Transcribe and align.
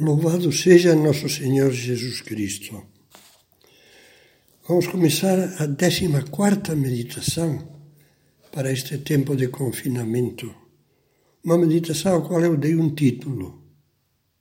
Louvado 0.00 0.52
seja 0.52 0.94
nosso 0.94 1.28
Senhor 1.28 1.72
Jesus 1.72 2.20
Cristo. 2.20 2.86
Vamos 4.68 4.86
começar 4.86 5.36
a 5.58 5.66
14 5.66 6.76
meditação 6.76 7.68
para 8.52 8.70
este 8.70 8.98
tempo 8.98 9.34
de 9.34 9.48
confinamento. 9.48 10.54
Uma 11.42 11.58
meditação 11.58 12.16
a 12.16 12.22
qual 12.22 12.40
eu 12.42 12.56
dei 12.56 12.76
um 12.76 12.94
título: 12.94 13.60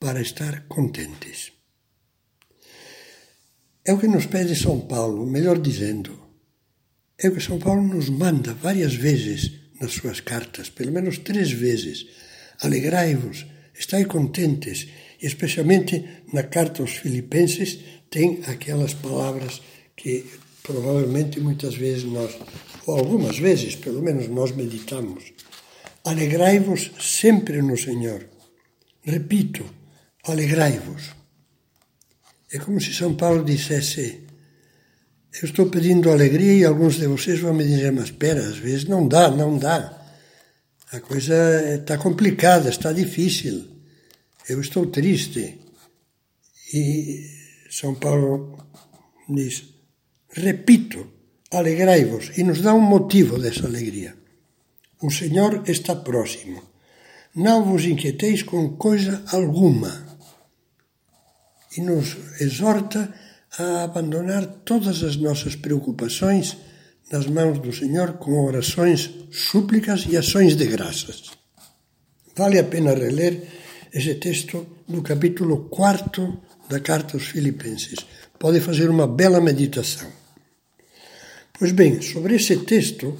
Para 0.00 0.22
estar 0.22 0.66
contentes. 0.68 1.52
É 3.84 3.92
o 3.92 3.98
que 3.98 4.08
nos 4.08 4.24
pede 4.24 4.56
São 4.56 4.80
Paulo, 4.80 5.26
melhor 5.26 5.60
dizendo, 5.60 6.18
é 7.18 7.28
o 7.28 7.34
que 7.34 7.42
São 7.42 7.58
Paulo 7.58 7.82
nos 7.82 8.08
manda 8.08 8.54
várias 8.54 8.94
vezes 8.94 9.52
nas 9.78 9.92
suas 9.92 10.18
cartas, 10.18 10.70
pelo 10.70 10.92
menos 10.92 11.18
três 11.18 11.52
vezes. 11.52 12.06
Alegrai-vos, 12.62 13.44
estai 13.74 14.06
contentes 14.06 14.88
especialmente 15.22 16.04
na 16.32 16.42
carta 16.42 16.82
aos 16.82 16.96
Filipenses, 16.96 17.78
tem 18.10 18.42
aquelas 18.46 18.92
palavras 18.92 19.62
que 19.96 20.26
provavelmente 20.62 21.40
muitas 21.40 21.74
vezes 21.74 22.04
nós, 22.04 22.36
ou 22.86 22.98
algumas 22.98 23.38
vezes 23.38 23.76
pelo 23.76 24.02
menos 24.02 24.28
nós 24.28 24.50
meditamos. 24.54 25.32
Alegrai-vos 26.04 26.90
sempre 27.00 27.62
no 27.62 27.78
Senhor. 27.78 28.26
Repito, 29.02 29.64
alegrai-vos. 30.24 31.10
É 32.52 32.58
como 32.58 32.80
se 32.80 32.92
São 32.92 33.14
Paulo 33.14 33.44
dissesse: 33.44 34.20
Eu 35.40 35.48
estou 35.48 35.66
pedindo 35.66 36.10
alegria 36.10 36.52
e 36.54 36.64
alguns 36.64 36.96
de 36.96 37.06
vocês 37.06 37.38
vão 37.38 37.54
me 37.54 37.64
dizer, 37.64 37.92
mas 37.92 38.06
espera, 38.06 38.40
às 38.40 38.58
vezes 38.58 38.84
não 38.84 39.06
dá, 39.06 39.30
não 39.30 39.56
dá. 39.56 40.00
A 40.90 41.00
coisa 41.00 41.76
está 41.76 41.96
complicada, 41.96 42.68
está 42.68 42.92
difícil 42.92 43.71
eu 44.48 44.60
estou 44.60 44.86
triste. 44.86 45.58
E 46.72 47.26
São 47.70 47.94
Paulo 47.94 48.58
diz: 49.28 49.64
repito, 50.30 51.06
alegrai-vos, 51.50 52.36
e 52.36 52.42
nos 52.42 52.60
dá 52.60 52.74
um 52.74 52.80
motivo 52.80 53.38
dessa 53.38 53.66
alegria. 53.66 54.16
O 55.02 55.10
Senhor 55.10 55.68
está 55.68 55.96
próximo. 55.96 56.62
Não 57.34 57.64
vos 57.64 57.84
inquieteis 57.84 58.42
com 58.42 58.76
coisa 58.76 59.24
alguma. 59.32 60.06
E 61.76 61.80
nos 61.80 62.16
exorta 62.40 63.12
a 63.58 63.84
abandonar 63.84 64.46
todas 64.64 65.02
as 65.02 65.16
nossas 65.16 65.56
preocupações 65.56 66.56
nas 67.10 67.26
mãos 67.26 67.58
do 67.58 67.72
Senhor 67.72 68.14
com 68.14 68.44
orações, 68.44 69.10
súplicas 69.30 70.06
e 70.08 70.16
ações 70.16 70.56
de 70.56 70.66
graças. 70.66 71.30
Vale 72.34 72.58
a 72.58 72.64
pena 72.64 72.94
reler 72.94 73.46
esse 73.92 74.14
texto 74.14 74.66
no 74.88 75.02
capítulo 75.02 75.68
4 75.68 76.40
da 76.68 76.80
Carta 76.80 77.16
aos 77.16 77.26
Filipenses. 77.26 77.98
Pode 78.38 78.60
fazer 78.60 78.88
uma 78.88 79.06
bela 79.06 79.40
meditação. 79.40 80.10
Pois 81.58 81.72
bem, 81.72 82.00
sobre 82.00 82.36
esse 82.36 82.56
texto, 82.64 83.16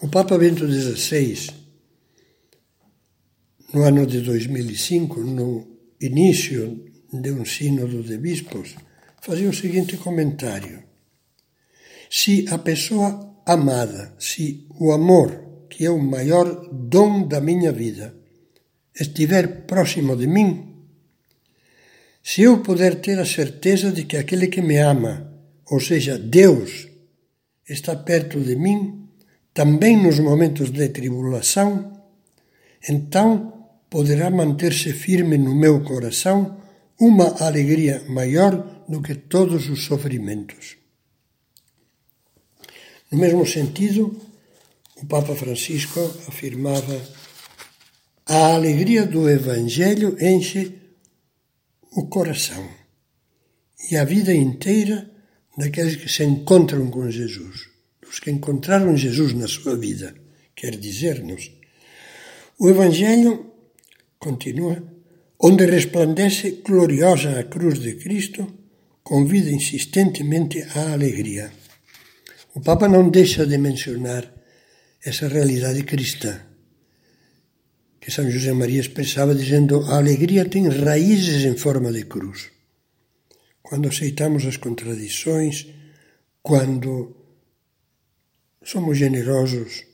o 0.00 0.08
Papa 0.08 0.36
Bento 0.36 0.70
XVI, 0.70 1.50
no 3.72 3.82
ano 3.82 4.06
de 4.06 4.20
2005, 4.20 5.20
no 5.20 5.66
início 6.00 6.84
de 7.10 7.30
um 7.32 7.44
sínodo 7.44 8.02
de 8.02 8.18
bispos, 8.18 8.76
fazia 9.22 9.48
o 9.48 9.54
seguinte 9.54 9.96
comentário: 9.96 10.82
Se 12.10 12.44
a 12.50 12.58
pessoa 12.58 13.34
amada, 13.46 14.14
se 14.18 14.68
o 14.78 14.92
amor, 14.92 15.66
que 15.70 15.86
é 15.86 15.90
o 15.90 15.98
maior 15.98 16.68
dom 16.70 17.26
da 17.26 17.40
minha 17.40 17.72
vida, 17.72 18.21
estiver 18.94 19.66
próximo 19.66 20.16
de 20.16 20.26
mim, 20.26 20.72
se 22.22 22.42
eu 22.42 22.58
puder 22.62 23.00
ter 23.00 23.18
a 23.18 23.26
certeza 23.26 23.90
de 23.90 24.04
que 24.04 24.16
aquele 24.16 24.46
que 24.46 24.62
me 24.62 24.78
ama, 24.78 25.32
ou 25.70 25.80
seja, 25.80 26.18
Deus, 26.18 26.88
está 27.68 27.96
perto 27.96 28.40
de 28.40 28.54
mim, 28.54 29.08
também 29.52 29.96
nos 29.96 30.18
momentos 30.18 30.70
de 30.70 30.88
tribulação, 30.88 32.00
então 32.88 33.66
poderá 33.90 34.30
manter-se 34.30 34.92
firme 34.92 35.36
no 35.36 35.54
meu 35.54 35.82
coração 35.82 36.60
uma 36.98 37.42
alegria 37.44 38.04
maior 38.08 38.84
do 38.88 39.02
que 39.02 39.14
todos 39.14 39.68
os 39.68 39.84
sofrimentos. 39.84 40.76
No 43.10 43.18
mesmo 43.18 43.46
sentido, 43.46 44.16
o 44.96 45.06
Papa 45.06 45.34
Francisco 45.34 46.00
afirmava 46.28 47.02
a 48.26 48.54
alegria 48.54 49.04
do 49.04 49.28
Evangelho 49.28 50.16
enche 50.20 50.78
o 51.90 52.06
coração 52.06 52.68
e 53.90 53.96
a 53.96 54.04
vida 54.04 54.32
inteira 54.32 55.10
daqueles 55.58 55.96
que 55.96 56.08
se 56.08 56.22
encontram 56.22 56.88
com 56.88 57.10
Jesus, 57.10 57.68
dos 58.00 58.20
que 58.20 58.30
encontraram 58.30 58.96
Jesus 58.96 59.34
na 59.34 59.48
sua 59.48 59.76
vida. 59.76 60.14
Quer 60.54 60.76
dizer-nos, 60.76 61.50
o 62.58 62.68
Evangelho 62.70 63.52
continua, 64.20 64.82
onde 65.40 65.66
resplandece 65.66 66.62
gloriosa 66.64 67.40
a 67.40 67.44
cruz 67.44 67.80
de 67.80 67.96
Cristo, 67.96 68.46
convida 69.02 69.50
insistentemente 69.50 70.62
à 70.76 70.92
alegria. 70.92 71.52
O 72.54 72.60
Papa 72.60 72.86
não 72.86 73.10
deixa 73.10 73.44
de 73.44 73.58
mencionar 73.58 74.32
essa 75.04 75.26
realidade 75.26 75.82
cristã 75.82 76.51
que 78.02 78.10
São 78.10 78.28
José 78.28 78.52
Maria 78.52 78.80
expressava 78.80 79.32
dizendo: 79.32 79.84
a 79.84 79.96
alegria 79.96 80.44
tem 80.44 80.68
raízes 80.68 81.44
em 81.44 81.56
forma 81.56 81.92
de 81.92 82.04
cruz. 82.04 82.50
Quando 83.62 83.88
aceitamos 83.88 84.44
as 84.44 84.56
contradições, 84.56 85.68
quando 86.42 87.16
somos 88.64 88.98
generosos 88.98 89.84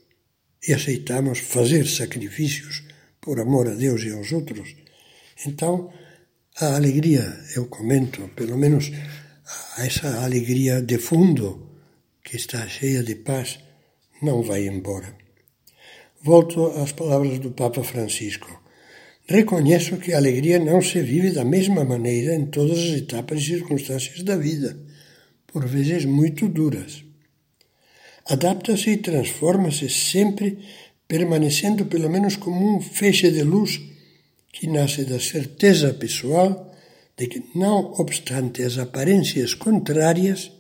e 0.67 0.73
aceitamos 0.73 1.39
fazer 1.41 1.87
sacrifícios 1.87 2.83
por 3.21 3.39
amor 3.39 3.69
a 3.69 3.75
Deus 3.75 4.03
e 4.03 4.11
aos 4.11 4.33
outros, 4.33 4.75
então 5.47 5.93
a 6.57 6.77
alegria, 6.77 7.39
eu 7.55 7.67
comento, 7.67 8.27
pelo 8.35 8.57
menos 8.57 8.91
essa 9.77 10.25
alegria 10.25 10.81
de 10.81 10.99
fundo 10.99 11.71
que 12.25 12.37
está 12.37 12.67
cheia 12.67 13.03
de 13.03 13.17
paz, 13.17 13.59
não 14.23 14.43
vai 14.43 14.67
embora. 14.67 15.28
Volto 16.21 16.67
às 16.83 16.91
palavras 16.91 17.39
do 17.39 17.53
Papa 17.53 17.85
Francisco. 17.85 18.61
Reconheço 19.27 19.99
que 19.99 20.13
a 20.13 20.17
alegria 20.17 20.59
não 20.59 20.83
se 20.83 21.01
vive 21.01 21.31
da 21.31 21.45
mesma 21.45 21.85
maneira 21.85 22.35
em 22.35 22.47
todas 22.47 22.79
as 22.79 22.99
etapas 22.99 23.41
e 23.41 23.47
circunstâncias 23.47 24.23
da 24.25 24.37
vida, 24.37 24.77
por 25.47 25.65
vezes 25.67 26.05
muito 26.05 26.49
duras. 26.49 27.05
Adapta-se 28.27 28.91
e 28.91 28.97
transforma-se 28.97 29.89
sempre, 29.89 30.59
permanecendo 31.07 31.87
pelo 31.87 32.11
menos 32.11 32.37
como 32.37 32.77
um 32.77 32.81
feixe 32.81 33.31
de 33.31 33.43
luz 33.43 33.81
que 34.53 34.67
nasce 34.67 35.05
da 35.05 35.21
certeza 35.21 35.95
pessoal 35.95 36.75
de 37.17 37.27
que, 37.27 37.43
não 37.55 37.93
obstante 37.99 38.63
as 38.63 38.77
aparências 38.77 39.55
contrárias, 39.55 40.51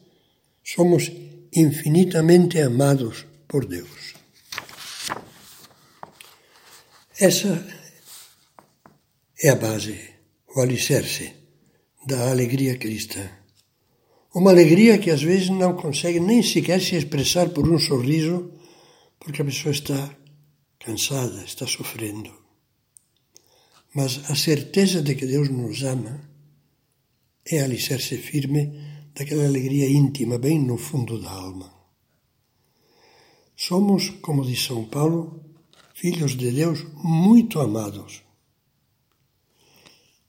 somos 0.62 1.10
infinitamente 1.54 2.60
amados 2.60 3.26
por 3.48 3.66
Deus. 3.66 4.17
Essa 7.20 7.66
é 9.42 9.48
a 9.48 9.56
base, 9.56 9.98
o 10.54 10.60
alicerce 10.60 11.32
da 12.06 12.30
alegria 12.30 12.78
cristã. 12.78 13.28
Uma 14.32 14.52
alegria 14.52 14.98
que 14.98 15.10
às 15.10 15.20
vezes 15.20 15.48
não 15.48 15.74
consegue 15.74 16.20
nem 16.20 16.44
sequer 16.44 16.80
se 16.80 16.94
expressar 16.94 17.48
por 17.48 17.68
um 17.68 17.76
sorriso, 17.76 18.52
porque 19.18 19.42
a 19.42 19.44
pessoa 19.44 19.72
está 19.72 20.16
cansada, 20.78 21.42
está 21.42 21.66
sofrendo. 21.66 22.32
Mas 23.92 24.30
a 24.30 24.36
certeza 24.36 25.02
de 25.02 25.16
que 25.16 25.26
Deus 25.26 25.48
nos 25.48 25.82
ama 25.82 26.20
é 27.44 27.60
alicerce 27.60 28.16
firme 28.16 28.80
daquela 29.12 29.44
alegria 29.44 29.90
íntima, 29.90 30.38
bem 30.38 30.60
no 30.60 30.78
fundo 30.78 31.20
da 31.20 31.32
alma. 31.32 31.68
Somos, 33.56 34.08
como 34.22 34.44
diz 34.44 34.62
São 34.62 34.84
Paulo, 34.84 35.48
filhos 35.98 36.36
de 36.36 36.52
Deus 36.52 36.86
muito 37.02 37.58
amados. 37.58 38.22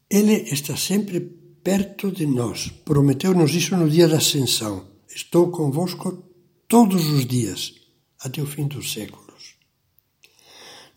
Ele 0.10 0.34
está 0.34 0.76
sempre 0.76 1.20
perto 1.64 2.12
de 2.12 2.26
nós. 2.26 2.70
Prometeu-nos 2.84 3.54
isso 3.54 3.78
no 3.78 3.88
dia 3.88 4.08
da 4.08 4.18
ascensão. 4.18 4.88
Estou 5.08 5.52
convosco 5.52 6.24
todos 6.68 7.06
os 7.06 7.24
dias, 7.24 7.76
até 8.20 8.42
o 8.42 8.48
fim 8.48 8.68
dos 8.68 8.92
séculos. 8.92 9.56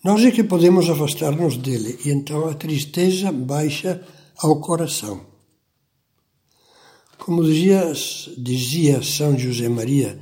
Nós 0.03 0.25
é 0.25 0.31
que 0.31 0.43
podemos 0.43 0.89
afastar-nos 0.89 1.59
dele, 1.59 1.99
e 2.07 2.11
então 2.11 2.49
a 2.49 2.55
tristeza 2.55 3.31
baixa 3.31 4.03
ao 4.39 4.59
coração. 4.61 5.27
Como 7.19 7.45
dizia, 7.45 7.93
dizia 8.39 9.03
São 9.03 9.39
José 9.39 9.69
Maria, 9.69 10.19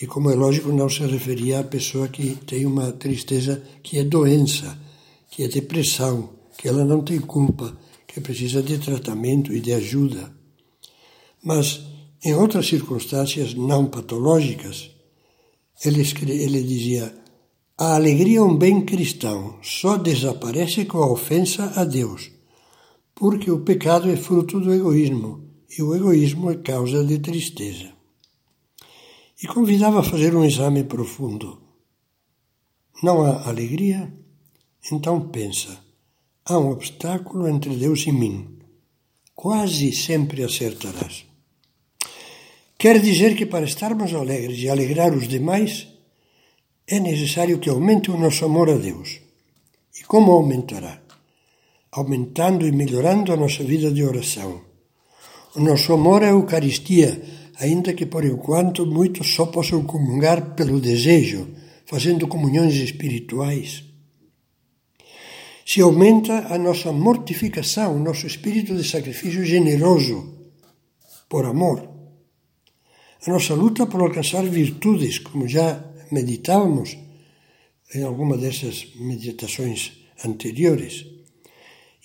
e 0.00 0.06
como 0.06 0.30
é 0.30 0.34
lógico, 0.34 0.72
não 0.72 0.88
se 0.88 1.04
referia 1.04 1.60
à 1.60 1.64
pessoa 1.64 2.08
que 2.08 2.34
tem 2.46 2.64
uma 2.64 2.90
tristeza 2.90 3.62
que 3.82 3.98
é 3.98 4.04
doença, 4.04 4.78
que 5.30 5.42
é 5.42 5.48
depressão, 5.48 6.30
que 6.56 6.66
ela 6.66 6.84
não 6.84 7.02
tem 7.02 7.20
culpa, 7.20 7.76
que 8.06 8.20
precisa 8.20 8.62
de 8.62 8.78
tratamento 8.78 9.52
e 9.52 9.60
de 9.60 9.72
ajuda. 9.74 10.32
Mas, 11.42 11.82
em 12.24 12.34
outras 12.34 12.66
circunstâncias 12.66 13.54
não 13.54 13.86
patológicas, 13.86 14.90
ele, 15.84 16.02
ele 16.32 16.62
dizia: 16.62 17.14
a 17.76 17.94
alegria 17.94 18.38
é 18.38 18.42
um 18.42 18.56
bem 18.56 18.82
cristão 18.84 19.58
só 19.62 19.98
desaparece 19.98 20.86
com 20.86 20.98
a 20.98 21.12
ofensa 21.12 21.72
a 21.76 21.84
Deus, 21.84 22.30
porque 23.14 23.50
o 23.50 23.60
pecado 23.60 24.10
é 24.10 24.16
fruto 24.16 24.60
do 24.60 24.72
egoísmo 24.72 25.44
e 25.78 25.82
o 25.82 25.94
egoísmo 25.94 26.50
é 26.50 26.56
causa 26.56 27.04
de 27.04 27.18
tristeza. 27.18 27.99
E 29.42 29.46
convidava 29.46 30.00
a 30.00 30.02
fazer 30.02 30.34
um 30.34 30.44
exame 30.44 30.84
profundo. 30.84 31.58
Não 33.02 33.22
há 33.22 33.48
alegria? 33.48 34.12
Então 34.92 35.28
pensa: 35.28 35.78
há 36.44 36.58
um 36.58 36.70
obstáculo 36.70 37.48
entre 37.48 37.74
Deus 37.76 38.06
e 38.06 38.12
mim. 38.12 38.58
Quase 39.34 39.92
sempre 39.92 40.44
acertarás. 40.44 41.24
Quer 42.78 43.00
dizer 43.00 43.34
que 43.36 43.46
para 43.46 43.64
estarmos 43.64 44.12
alegres 44.14 44.58
e 44.58 44.68
alegrar 44.68 45.14
os 45.14 45.26
demais, 45.26 45.88
é 46.86 47.00
necessário 47.00 47.58
que 47.58 47.70
aumente 47.70 48.10
o 48.10 48.18
nosso 48.18 48.44
amor 48.44 48.68
a 48.68 48.76
Deus. 48.76 49.20
E 49.98 50.04
como 50.04 50.32
aumentará? 50.32 51.00
Aumentando 51.92 52.66
e 52.66 52.72
melhorando 52.72 53.32
a 53.32 53.36
nossa 53.36 53.64
vida 53.64 53.90
de 53.90 54.02
oração 54.04 54.70
o 55.54 55.60
nosso 55.60 55.92
amor 55.92 56.22
à 56.22 56.28
Eucaristia, 56.28 57.20
ainda 57.60 57.92
que 57.92 58.06
por 58.06 58.24
enquanto 58.24 58.86
muitos 58.86 59.34
só 59.34 59.46
possam 59.46 59.84
comungar 59.84 60.54
pelo 60.54 60.80
desejo, 60.80 61.46
fazendo 61.84 62.26
comunhões 62.26 62.74
espirituais. 62.74 63.84
Se 65.66 65.80
aumenta 65.80 66.52
a 66.52 66.58
nossa 66.58 66.90
mortificação, 66.90 67.96
o 67.96 68.00
nosso 68.00 68.26
espírito 68.26 68.74
de 68.74 68.82
sacrifício 68.82 69.44
generoso, 69.44 70.18
por 71.28 71.44
amor. 71.44 71.88
A 73.26 73.30
nossa 73.30 73.54
luta 73.54 73.86
por 73.86 74.00
alcançar 74.00 74.42
virtudes, 74.44 75.18
como 75.18 75.46
já 75.46 75.84
meditávamos 76.10 76.96
em 77.94 78.02
alguma 78.02 78.36
dessas 78.36 78.88
meditações 78.96 79.92
anteriores 80.24 81.06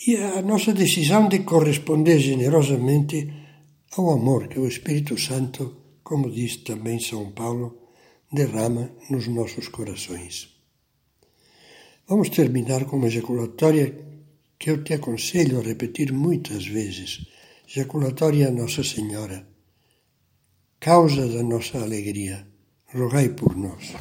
e 0.06 0.18
a 0.18 0.42
nossa 0.42 0.74
decisão 0.74 1.28
de 1.28 1.40
corresponder 1.40 2.20
generosamente 2.20 3.32
ao 3.98 4.12
amor 4.12 4.48
que 4.48 4.60
o 4.60 4.68
Espírito 4.68 5.18
Santo, 5.18 5.76
como 6.04 6.30
diz 6.30 6.58
também 6.58 7.00
São 7.00 7.32
Paulo, 7.32 7.78
derrama 8.32 8.92
nos 9.10 9.28
nossos 9.28 9.68
corações. 9.70 10.50
Vamos 12.08 12.30
terminar 12.30 12.86
com 12.86 12.98
uma 12.98 13.08
ejaculatória 13.08 13.98
que 14.60 14.70
eu 14.70 14.84
te 14.84 14.94
aconselho 14.94 15.60
a 15.60 15.64
repetir 15.64 16.12
muitas 16.12 16.66
vezes. 16.66 17.26
Ejaculatória 17.68 18.48
a 18.50 18.52
Nossa 18.52 18.84
Senhora, 18.84 19.48
causa 20.80 21.28
da 21.28 21.42
nossa 21.42 21.80
alegria, 21.80 22.48
rogai 22.94 23.30
por 23.30 23.56
nós. 23.56 23.94